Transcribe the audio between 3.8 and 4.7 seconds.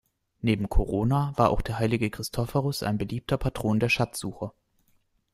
Schatzsucher.